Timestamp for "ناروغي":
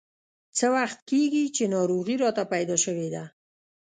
1.75-2.15